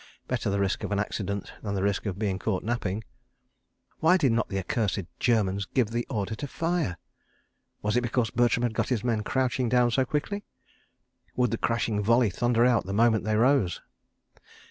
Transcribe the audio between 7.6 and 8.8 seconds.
Was it because Bertram had